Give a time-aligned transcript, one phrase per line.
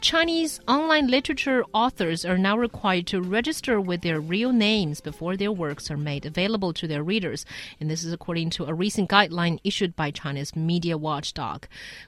[0.00, 5.50] Chinese online literature authors are now required to register with their real names before their
[5.50, 7.46] works are made available to their readers.
[7.80, 11.62] And this is according to a recent guideline issued by China's media watchdog.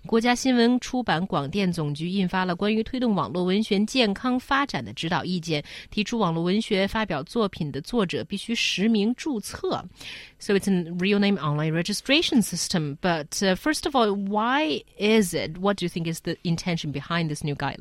[0.07, 9.83] 国家新闻出版广电总局印发了关于推动网络文学健康发展的指导意见，提出网络文学发表作品的作者必须实名注册。
[10.39, 12.99] So it's a real name online registration system.
[13.01, 15.57] But uh, first of all, why is it?
[15.59, 17.80] What do you think is the intention behind this new guideline?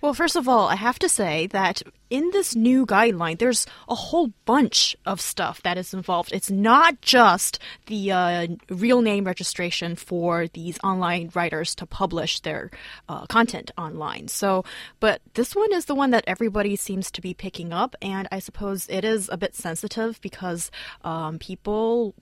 [0.00, 3.94] Well, first of all, I have to say that in this new guideline, there's a
[3.94, 6.32] whole bunch of stuff that is involved.
[6.32, 12.70] It's not just the uh, real name registration for these online writers to publish their
[13.08, 14.28] uh, content online.
[14.28, 14.64] So,
[15.00, 18.40] but this one is the one that everybody seems to be picking up, and I
[18.40, 20.70] suppose it is a bit sensitive because
[21.02, 22.14] um, people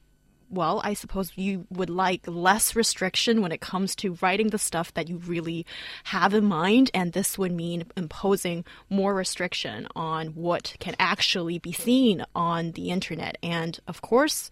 [0.50, 4.92] well, I suppose you would like less restriction when it comes to writing the stuff
[4.94, 5.64] that you really
[6.04, 11.72] have in mind, and this would mean imposing more restriction on what can actually be
[11.72, 13.38] seen on the internet.
[13.42, 14.50] And of course,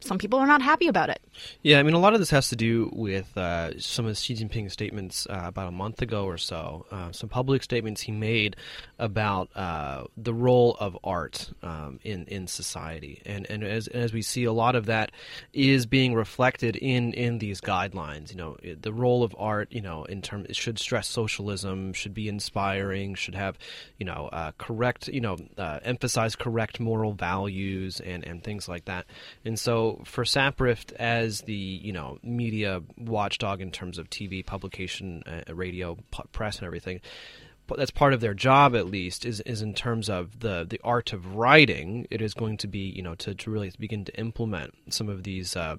[0.00, 1.20] some people are not happy about it.
[1.62, 4.34] Yeah, I mean, a lot of this has to do with uh, some of Xi
[4.34, 6.86] Jinping's statements uh, about a month ago or so.
[6.90, 8.56] Uh, some public statements he made
[8.98, 14.22] about uh, the role of art um, in in society, and and as as we
[14.22, 15.10] see, a lot of that
[15.52, 18.30] is being reflected in in these guidelines.
[18.30, 19.72] You know, the role of art.
[19.72, 23.58] You know, in terms, it should stress socialism, should be inspiring, should have,
[23.98, 25.08] you know, uh, correct.
[25.08, 29.06] You know, uh, emphasize correct moral values and and things like that.
[29.44, 35.22] And so for SAPPRFT as the you know media watchdog in terms of TV publication,
[35.26, 35.96] uh, radio,
[36.32, 37.00] press, and everything.
[37.66, 40.80] But that's part of their job, at least, is, is in terms of the, the
[40.82, 42.06] art of writing.
[42.10, 45.22] It is going to be, you know, to, to really begin to implement some of
[45.22, 45.76] these uh,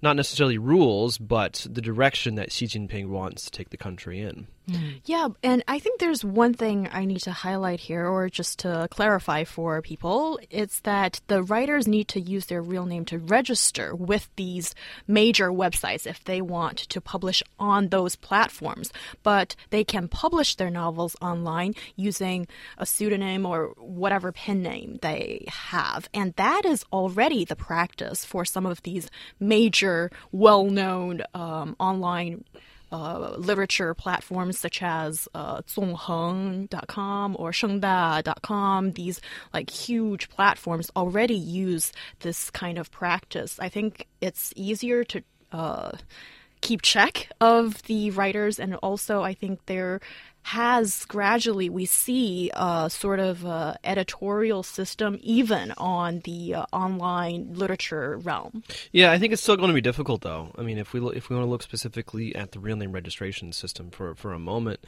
[0.00, 4.46] not necessarily rules, but the direction that Xi Jinping wants to take the country in.
[4.68, 5.00] Mm.
[5.04, 8.86] Yeah, and I think there's one thing I need to highlight here, or just to
[8.90, 10.38] clarify for people.
[10.50, 14.74] It's that the writers need to use their real name to register with these
[15.06, 18.92] major websites if they want to publish on those platforms.
[19.22, 22.46] But they can publish their novels online using
[22.76, 26.08] a pseudonym or whatever pen name they have.
[26.12, 29.08] And that is already the practice for some of these
[29.40, 32.44] major, well known um, online
[32.90, 39.20] uh, literature platforms such as uh, Zongheng.com or Shengda.com, these
[39.52, 43.58] like huge platforms already use this kind of practice.
[43.60, 45.22] I think it's easier to
[45.52, 45.92] uh,
[46.60, 50.00] keep check of the writers, and also I think they're
[50.42, 57.52] has gradually we see a sort of uh, editorial system even on the uh, online
[57.52, 58.62] literature realm.
[58.90, 60.52] Yeah, I think it's still going to be difficult though.
[60.56, 63.52] I mean, if we if we want to look specifically at the real name registration
[63.52, 64.80] system for for a moment,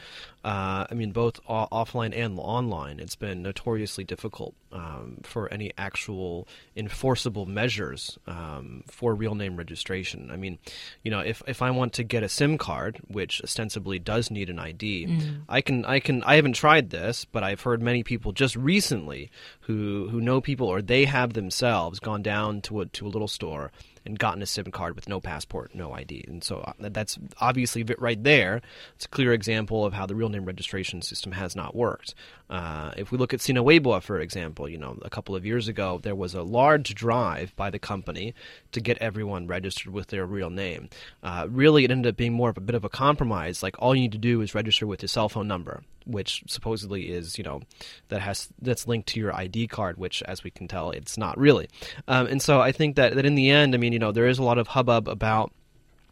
[0.45, 6.49] uh, I mean both offline and online, it's been notoriously difficult um, for any actual
[6.75, 10.31] enforceable measures um, for real name registration.
[10.31, 10.59] I mean,
[11.03, 14.49] you know, if if I want to get a SIM card, which ostensibly does need
[14.49, 15.07] an ID.
[15.07, 18.57] Mm I can I can I haven't tried this, but I've heard many people just
[18.57, 19.31] recently
[19.63, 23.29] who who know people or they have themselves gone down to a to a little
[23.29, 23.73] store
[24.05, 26.25] and gotten a SIM card with no passport, no ID.
[26.27, 28.63] And so uh, that's obviously right there.
[28.97, 32.15] It's a clear example of how the real name registration system has not worked.
[32.49, 35.69] Uh, if we look at Sina Weibo, for example, you know, a couple of years
[35.69, 38.35] ago, there was a large drive by the company
[38.73, 40.89] to get everyone registered with their real name.
[41.23, 43.63] Uh, really, it ended up being more of a bit of a compromise.
[43.63, 47.11] Like all you need to do is register with your cell phone number, which supposedly
[47.11, 47.61] is, you know,
[48.09, 51.39] that has that's linked to your ID card, which, as we can tell, it's not
[51.39, 51.69] really.
[52.09, 54.29] Um, and so I think that that in the end, I mean, you know, there
[54.29, 55.53] is a lot of hubbub about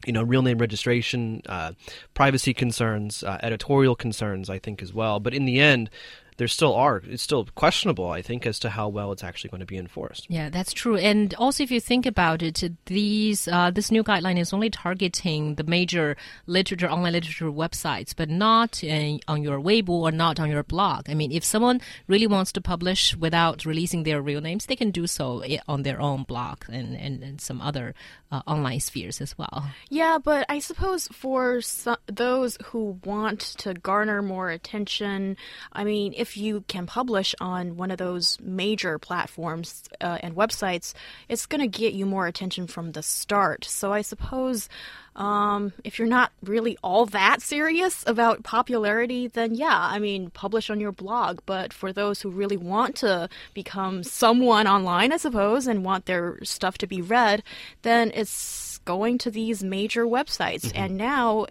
[0.07, 1.73] you know, real name registration, uh,
[2.15, 5.19] privacy concerns, uh, editorial concerns, I think as well.
[5.19, 5.91] But in the end,
[6.39, 9.61] there still are it's still questionable i think as to how well it's actually going
[9.61, 10.27] to be enforced.
[10.29, 10.97] Yeah that's true.
[10.97, 15.57] And also if you think about it these uh, this new guideline is only targeting
[15.57, 20.49] the major literature online literature websites but not uh, on your weibo or not on
[20.51, 21.11] your blog.
[21.11, 24.91] I mean if someone really wants to publish without releasing their real names they can
[24.91, 27.95] do so eh, on their own blog and, and, and some other
[28.31, 29.71] uh, online spheres as well.
[29.91, 31.61] Yeah but i suppose for
[32.07, 35.37] those who want to garner more attention
[35.73, 40.37] i mean if if you can publish on one of those major platforms uh, and
[40.37, 40.93] websites,
[41.27, 43.65] it's going to get you more attention from the start.
[43.65, 44.69] So I suppose
[45.17, 50.69] um, if you're not really all that serious about popularity, then yeah, I mean, publish
[50.69, 51.41] on your blog.
[51.47, 56.39] But for those who really want to become someone online, I suppose, and want their
[56.45, 57.43] stuff to be read,
[57.83, 60.65] then it's going to these major websites.
[60.65, 60.85] Mm -hmm.
[60.85, 61.47] And now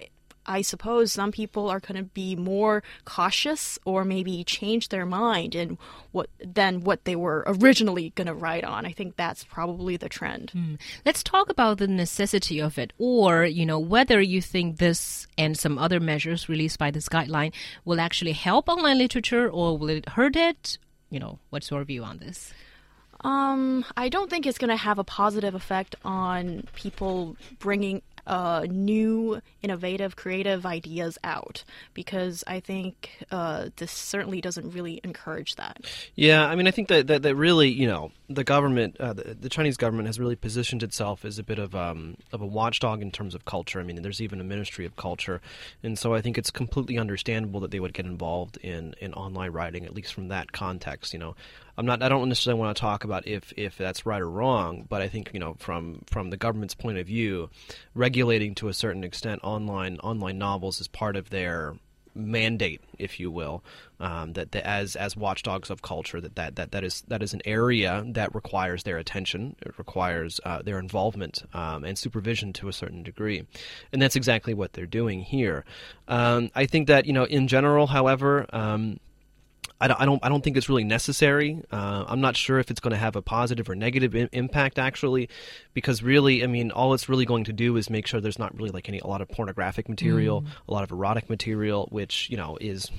[0.48, 5.56] I suppose some people are going to be more cautious or maybe change their mind
[5.56, 5.78] and
[6.12, 8.86] what than what they were originally going to write on.
[8.86, 10.52] I think that's probably the trend.
[10.56, 10.80] Mm.
[11.06, 15.58] Let's talk about the necessity of it, or you know whether you think this and
[15.58, 17.54] some other measures released by this guideline
[17.86, 20.78] will actually help online literature or will it hurt it?
[21.10, 22.54] You know, what's your view on this?
[23.22, 28.68] Um, I don't think it's going to have a positive effect on people bringing uh,
[28.70, 31.64] new, innovative, creative ideas out
[31.94, 35.86] because I think uh, this certainly doesn't really encourage that.
[36.16, 39.34] Yeah, I mean, I think that, that, that really, you know, the government, uh, the,
[39.34, 43.02] the, Chinese government has really positioned itself as a bit of um, of a watchdog
[43.02, 43.80] in terms of culture.
[43.80, 45.40] I mean, there's even a Ministry of Culture,
[45.82, 49.52] and so I think it's completely understandable that they would get involved in in online
[49.52, 51.14] writing, at least from that context.
[51.14, 51.36] You know,
[51.78, 52.02] I'm not.
[52.02, 55.08] I don't necessarily want to talk about if if that's right or wrong, but I
[55.08, 57.50] think you know from from the government's point of view,
[57.94, 61.76] regulating to a certain extent online online novels is part of their
[62.18, 63.64] mandate, if you will,
[64.00, 67.34] um, that, that, as as watchdogs of culture, that, that that that is that is
[67.34, 72.68] an area that requires their attention, it requires uh, their involvement um, and supervision to
[72.68, 73.44] a certain degree,
[73.94, 75.64] and that's exactly what they're doing here.
[76.08, 78.46] Um, I think that you know, in general, however.
[79.80, 81.62] I don't, I don't, I don't think it's really necessary.
[81.72, 84.80] Uh, I'm not sure if it's going to have a positive or negative I- impact
[84.80, 85.30] actually,
[85.74, 88.56] because really, I mean, all it's really going to do is make sure there's not
[88.56, 90.48] really like any a lot of pornographic material, mm.
[90.68, 92.90] a lot of erotic material, which you know is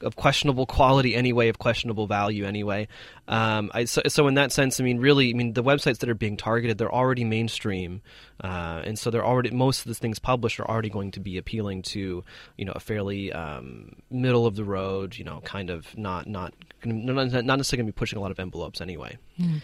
[0.00, 2.88] of questionable quality anyway, of questionable value anyway.
[3.28, 6.08] Um, I, so, so in that sense, I mean, really, I mean, the websites that
[6.08, 8.00] are being targeted, they're already mainstream,
[8.42, 11.36] uh, and so they're already most of the things published are already going to be
[11.36, 12.24] appealing to
[12.56, 16.54] you know a fairly um, middle of the road, you know, kind of not not
[16.84, 19.16] not necessarily going to be pushing a lot of envelopes anyway.
[19.38, 19.62] Mm.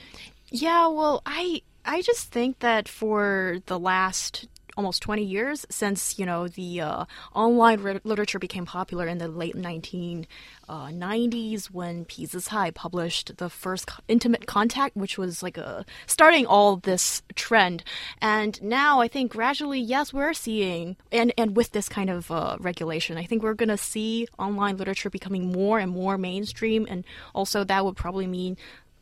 [0.51, 4.49] Yeah, well, I I just think that for the last
[4.81, 7.05] almost 20 years since you know the uh,
[7.35, 10.27] online literature became popular in the late 1990s
[10.69, 16.77] uh, when Pi Zicai published the first intimate contact which was like a starting all
[16.77, 17.85] this trend.
[18.23, 22.57] And now i think gradually yes we're seeing and and with this kind of uh,
[22.59, 26.87] regulation i think we're going to see online literature becoming more and more mainstream.
[26.89, 27.05] And
[27.35, 28.57] also that would probably mean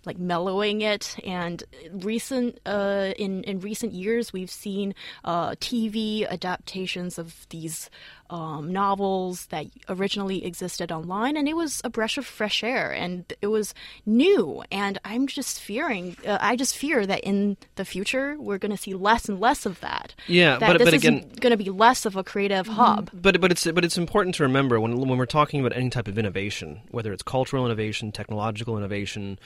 [0.04, 1.16] like mellowing it.
[1.24, 1.62] And
[1.92, 7.90] recent uh, in in recent years, we've seen uh, TV adaptations of these
[8.30, 13.32] um, novels that originally existed online, and it was a breath of fresh air, and
[13.40, 14.62] it was new.
[14.70, 18.76] And I'm just fearing, uh, I just fear that in the future we're going to
[18.76, 20.14] see less and less of that.
[20.26, 22.76] Yeah, that but this but again, going to be less of a creative mm-hmm.
[22.76, 23.10] hub.
[23.12, 26.08] But but it's but it's important to remember when when we're talking about any type
[26.08, 29.38] of innovation, whether it's cultural innovation, technological innovation,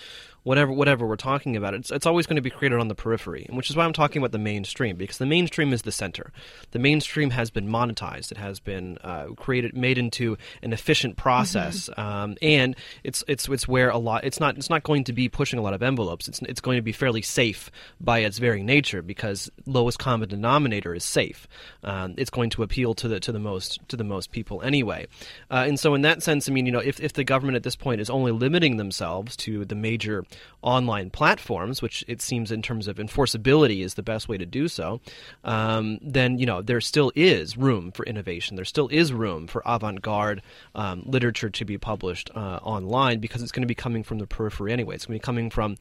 [0.43, 3.47] whatever whatever we're talking about, it's it's always going to be created on the periphery,
[3.51, 6.33] which is why I'm talking about the mainstream because the mainstream is the center.
[6.73, 8.33] The mainstream has been monetized.
[8.33, 12.01] It has been uh, created, made into an efficient process, mm-hmm.
[12.01, 12.75] um, and
[13.05, 14.25] it's it's it's where a lot.
[14.25, 16.29] It's not it's not going to be pushing a lot of envelopes.
[16.29, 17.71] It's it's going to be fairly safe
[18.01, 21.47] by its very nature because lowest common denominator is safe.
[21.85, 25.07] Um, it's going to appeal to the to the most to the most people anyway,
[25.51, 27.63] uh, and so in that sense, I mean, you know, if if the government at
[27.63, 30.25] this point is only limiting themselves to the major
[30.63, 34.69] online platforms, which it seems in terms of enforceability is the best way to do
[34.69, 35.01] so,
[35.45, 38.57] um, then you know there still is room for innovation.
[38.57, 40.43] There still is room for avant-garde
[40.75, 44.27] um, literature to be published uh, online because it's going to be coming from the
[44.27, 44.95] periphery anyway.
[44.95, 45.77] It's going to be coming from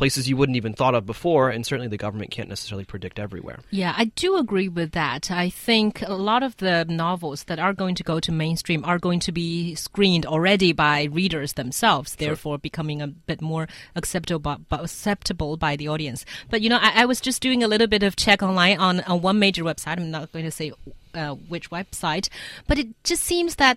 [0.00, 3.58] places you wouldn't even thought of before, and certainly the government can't necessarily predict everywhere.
[3.70, 5.30] Yeah, I do agree with that.
[5.30, 8.98] I think a lot of the novels that are going to go to mainstream are
[8.98, 12.28] going to be screened already by readers themselves, sure.
[12.28, 16.24] therefore becoming a bit more acceptable, acceptable by the audience.
[16.48, 19.00] But you know, I, I was just doing a little bit of check online on,
[19.00, 19.98] on one major website.
[19.98, 20.72] I'm not going to say
[21.12, 22.30] uh, which website,
[22.66, 23.76] but it just seems that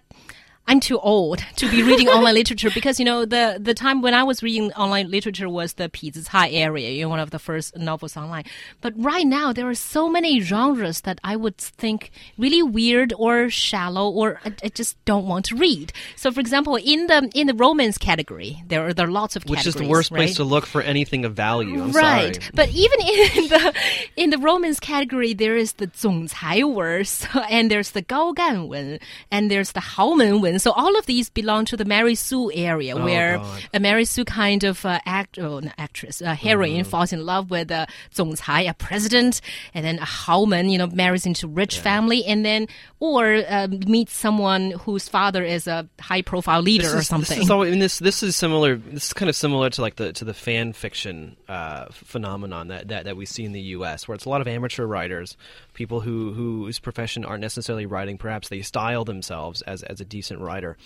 [0.66, 4.14] I'm too old to be reading online literature because you know the the time when
[4.14, 7.40] I was reading online literature was the Pi Zicai area, you know, one of the
[7.40, 8.46] first novels online.
[8.80, 13.50] But right now there are so many genres that I would think really weird or
[13.50, 15.92] shallow or I, I just don't want to read.
[16.16, 19.44] So for example, in the in the romance category, there are there are lots of
[19.44, 20.20] Which is the worst right?
[20.20, 21.84] place to look for anything of value.
[21.84, 22.36] I'm right.
[22.36, 22.52] Sorry.
[22.54, 23.74] But even in the
[24.16, 27.06] in the romance category there is the 总裁文
[27.50, 30.60] and there's the Gao Wen and there's the Hao Wen Haomen.
[30.60, 33.62] So all of these belong to the Mary Sue area, where Oh, God.
[33.74, 36.90] a Mary Sue kind of uh, act, oh, actress, uh, heroine Mm-hmm.
[36.90, 39.42] falls in love with a 总裁, a president,
[39.74, 42.68] and then a Howman, you know, marries into rich family, and then
[43.00, 47.38] or uh, meets someone whose father is a high-profile leader This or something.
[47.38, 48.76] This is, always, I mean, this this is similar.
[48.78, 52.88] This is kind of similar to like the to the fan fiction uh, phenomenon that,
[52.90, 55.36] that that we see in the U.S., where it's a lot of amateur writers,
[55.74, 58.18] people who whose profession aren't necessarily writing.
[58.18, 60.78] Perhaps they style themselves as as a decent writer,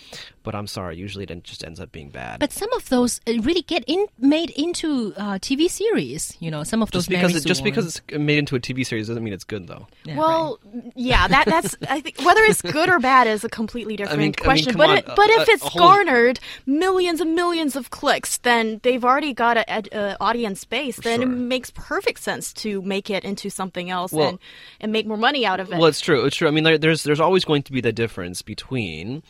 [0.42, 2.40] but I'm sorry, usually it just ends up being bad.
[2.40, 6.36] But some of those uh, really get in made into uh, TV series.
[6.40, 8.86] You know, some of those just because it, just because it's made into a TV
[8.86, 9.86] series doesn't mean it's good, though.
[10.04, 10.60] Yeah, well,
[10.94, 14.22] yeah, that that's I think whether it's good or bad is a completely different I
[14.22, 14.72] mean, question.
[14.72, 18.38] come but on, it, but a- if it's whole- garnered millions and millions of clicks,
[18.38, 20.96] then they've already got an a, a audience base.
[20.96, 24.38] Then it makes perfect sense to make it into something else Well- and
[24.80, 25.78] and make more money out of it.
[25.78, 26.24] Well, it's true.
[26.24, 26.48] It's true.
[26.48, 29.22] I mean, there, there's there's always going to be the difference between,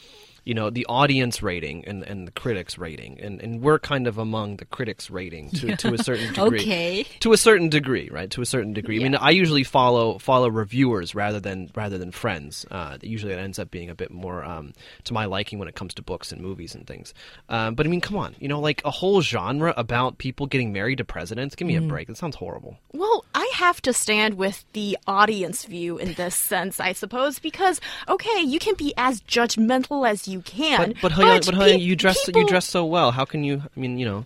[0.49, 4.17] you know, the audience rating and, and the critics rating, and and we're kind of
[4.17, 6.61] among the critics rating to, to a certain degree.
[6.61, 7.07] Okay.
[7.21, 8.31] To a certain degree, right?
[8.31, 8.99] To a certain degree.
[8.99, 12.65] I mean, I usually follow follow reviewers rather than rather than friends.
[12.71, 14.73] Uh, usually, it ends up being a bit more um,
[15.05, 17.13] to my liking when it comes to books and movies and things.
[17.51, 20.73] Um, but I mean, come on, you know, like a whole genre about people getting
[20.73, 21.57] married to presidents.
[21.57, 22.09] Give me a break.
[22.09, 22.79] That sounds horrible.
[22.95, 27.83] Well, I have to stand with the audience view in this sense, I suppose, because
[28.09, 31.79] okay, you can be as judgmental as you can, But but, Hyun, but Hyun, pe-
[31.79, 33.11] you dress people- you dress so well.
[33.13, 33.63] How can you?
[33.77, 34.25] I mean, you know,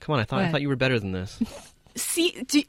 [0.00, 0.20] come on.
[0.20, 1.38] I thought I thought you were better than this.
[1.94, 2.42] see.
[2.46, 2.62] Do,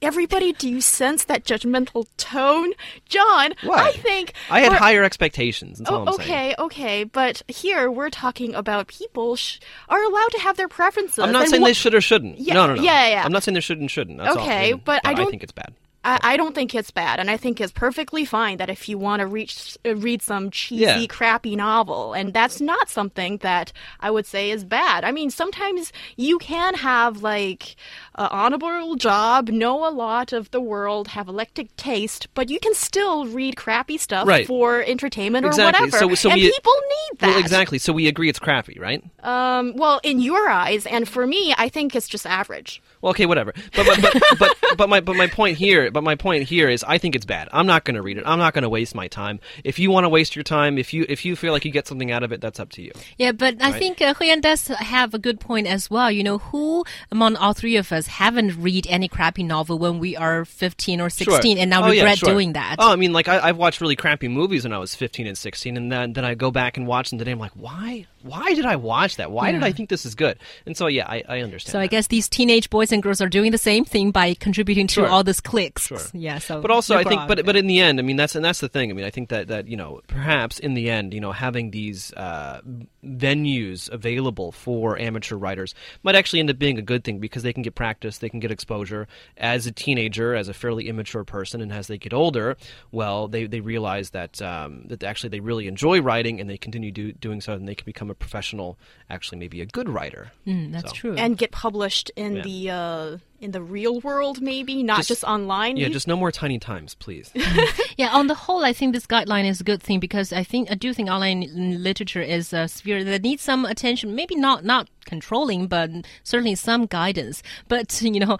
[0.00, 2.72] everybody, do you sense that judgmental tone,
[3.06, 3.52] John?
[3.64, 3.78] What?
[3.80, 5.78] I think I had we're- higher expectations.
[5.78, 6.30] That's all Oh, I'm saying.
[6.30, 11.18] okay, okay, but here we're talking about people sh- are allowed to have their preferences.
[11.18, 12.38] I'm not saying wha- they should or shouldn't.
[12.38, 12.82] Yeah, no, no, no.
[12.82, 13.24] yeah, yeah, yeah.
[13.24, 14.18] I'm not saying they should and shouldn't.
[14.18, 14.42] That's all.
[14.44, 15.74] Okay, And- but I I don't- think it's bad.
[16.04, 18.96] I, I don't think it's bad, and I think it's perfectly fine that if you
[18.98, 21.06] want to reach uh, read some cheesy, Yeah.
[21.06, 25.02] crappy novel, and that's not something that I would say is bad.
[25.04, 27.74] I mean, sometimes you can have like
[28.14, 32.74] an honorable job, know a lot of the world, have eclectic taste, but you can
[32.74, 34.46] still read crappy stuff Right.
[34.46, 35.86] for entertainment or Exactly.
[35.90, 35.98] whatever.
[35.98, 36.72] So- so and we- people
[37.12, 37.28] need that.
[37.30, 37.78] Well, exactly.
[37.78, 39.02] So we agree it's crappy, right?
[39.24, 42.80] Um, well, in your eyes, and for me, I think it's just average.
[43.02, 43.52] Well, okay, whatever.
[43.76, 46.84] But but but but, but my but my point here, but my point here is,
[46.84, 47.48] I think it's bad.
[47.52, 48.24] I'm not going to read it.
[48.24, 49.40] I'm not going to waste my time.
[49.64, 51.88] If you want to waste your time, if you if you feel like you get
[51.88, 52.92] something out of it, that's up to you.
[53.16, 56.08] Yeah, but I think uh, Huyan does have a good point as well.
[56.12, 60.16] You know, who among all three of us haven't read any crappy novel when we
[60.16, 61.60] are 15 or 16 Sure.
[61.60, 62.28] and now Oh, yeah, regret sure.
[62.30, 62.76] doing that?
[62.78, 65.36] Oh, I mean, like I, I've watched really crappy movies when I was 15 and
[65.36, 67.32] 16, and then then I go back and watch them today.
[67.32, 68.06] I'm like, why?
[68.22, 69.30] Why did I watch that?
[69.30, 70.38] Why did I think this is good?
[70.66, 71.72] And so yeah, I, I understand.
[71.72, 74.86] So I guess these teenage boys and girls are doing the same thing by contributing
[74.88, 75.06] to Sure.
[75.08, 75.86] all these clicks.
[75.86, 76.00] Sure.
[76.12, 76.38] Yeah.
[76.38, 78.60] So, But also, I think, but but in the end, I mean, that's and that's
[78.60, 78.90] the thing.
[78.90, 81.70] I mean, I think that that you know, perhaps in the end, you know, having
[81.70, 82.60] these uh,
[83.04, 87.52] venues available for amateur writers might actually end up being a good thing because they
[87.52, 89.06] can get practice, they can get exposure
[89.36, 92.56] as a teenager, as a fairly immature person, and as they get older,
[92.92, 96.90] well, they they realize that um, that actually they really enjoy writing and they continue
[96.90, 98.78] do, doing so, and they can become a professional,
[99.10, 100.32] actually maybe a good writer.
[100.46, 101.14] Mm, that's So- true.
[101.16, 102.42] and get published in Yeah.
[102.42, 105.76] the uh, in the real world, maybe not Just- just, online.
[105.76, 107.30] Yeah, You- just no more tiny times, please.
[107.96, 110.70] Yeah, on the whole, I think this guideline is a good thing because I think
[110.70, 111.46] I do think online
[111.82, 114.14] literature is a sphere that needs some attention.
[114.14, 115.90] Maybe not not controlling, but
[116.22, 117.42] certainly some guidance.
[117.68, 118.38] But you know,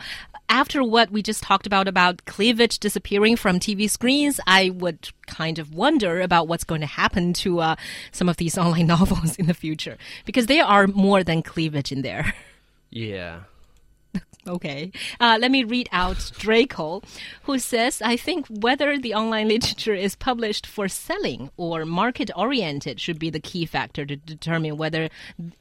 [0.48, 5.58] after what we just talked about about cleavage disappearing from TV screens, I would kind
[5.58, 7.76] of wonder about what's going to happen to uh,
[8.12, 12.02] some of these online novels in the future because there are more than cleavage in
[12.02, 12.34] there.
[12.90, 13.40] yeah.
[14.48, 14.92] Okay.
[15.20, 17.02] Uh, let me read out Draco,
[17.42, 22.98] who says, I think whether the online literature is published for selling or market oriented
[22.98, 25.10] should be the key factor to determine whether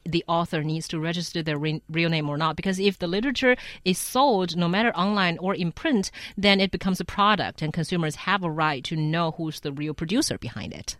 [0.04, 2.56] the author needs to register their re- real name or not.
[2.56, 6.98] Because if the literature is sold, no matter online or in print, then it becomes
[6.98, 10.96] a product and consumers have a right to know who's the real producer behind it.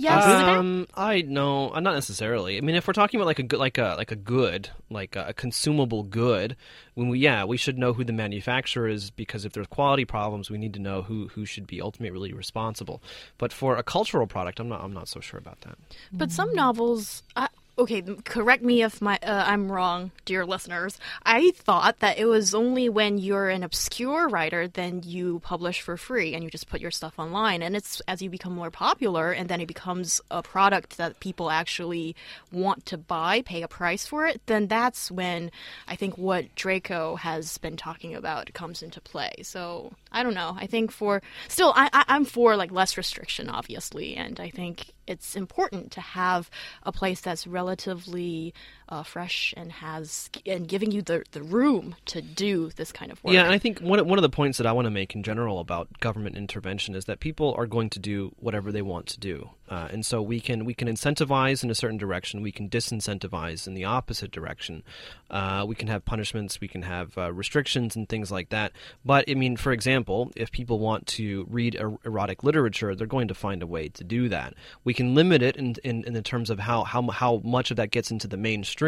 [0.00, 0.24] Yes.
[0.24, 2.56] Um, I no, uh, not necessarily.
[2.56, 5.16] I mean, if we're talking about like a good, like a like a good, like
[5.16, 6.56] a, consumable good,
[6.94, 10.50] when we yeah, we should know who the manufacturer is because if there's quality problems,
[10.50, 13.02] we need to know who who should be ultimately responsible.
[13.38, 15.78] But for a cultural product, I'm not I'm not so sure about that.
[16.12, 17.48] But some novels, I,
[17.80, 20.98] okay, correct me if my uh, I'm wrong, dear listeners.
[21.24, 25.96] I thought that it was only when you're an obscure writer then you publish for
[25.96, 27.62] free and you just put your stuff online.
[27.62, 31.50] And it's as you become more popular and then it becomes a product that people
[31.50, 32.14] actually
[32.52, 34.42] want to buy, pay a price for it.
[34.46, 35.50] Then that's when
[35.88, 39.32] I think what Draco has been talking about comes into play.
[39.42, 40.56] So I don't know.
[40.58, 44.92] I think for still, I, I I'm for like less restriction, obviously, and I think
[45.06, 46.50] it's important to have
[46.82, 48.54] a place that's relatively
[48.90, 53.22] uh, fresh and has and giving you the the room to do this kind of
[53.22, 53.32] work.
[53.32, 55.22] Yeah, and I think one one of the points that I want to make in
[55.22, 59.20] general about government intervention is that people are going to do whatever they want to
[59.20, 62.68] do, uh, and so we can we can incentivize in a certain direction, we can
[62.68, 64.82] disincentivize in the opposite direction.
[65.30, 68.72] Uh, we can have punishments, we can have uh, restrictions and things like that.
[69.04, 73.28] But I mean, for example, if people want to read er- erotic literature, they're going
[73.28, 74.54] to find a way to do that.
[74.82, 77.76] We can limit it in in, in the terms of how how how much of
[77.76, 78.79] that gets into the mainstream.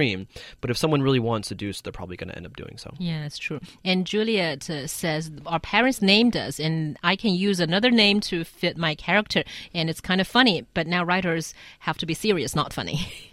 [0.61, 2.78] But if someone really wants to do so, they're probably going to end up doing
[2.78, 2.92] so.
[2.99, 3.61] Yeah, that's true.
[3.84, 8.44] And Juliet uh, says our parents named us, and I can use another name to
[8.44, 9.44] fit my character,
[9.75, 10.66] and it's kind of funny.
[10.75, 13.12] But now writers have to be serious, not funny.